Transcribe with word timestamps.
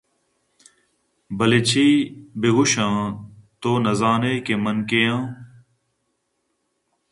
بلئے 1.37 1.59
چے 1.69 1.85
بہ 2.39 2.49
گوٛشاں 2.55 2.97
تو 3.61 3.71
نہ 3.83 3.93
زانئے 3.99 4.33
کہ 4.45 4.53
من 4.63 4.77
کئے 4.89 5.05
آں 5.13 5.23